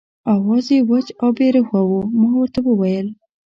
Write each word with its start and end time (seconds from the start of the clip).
آواز 0.33 0.65
یې 0.75 0.79
وچ 0.89 1.07
او 1.21 1.29
بې 1.37 1.47
روحه 1.55 1.81
و، 1.89 1.91
ما 2.19 2.29
ورته 2.39 2.59
وویل. 2.63 3.07